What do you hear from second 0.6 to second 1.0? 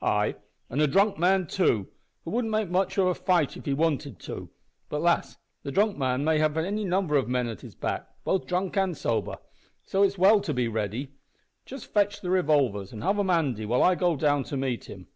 an' a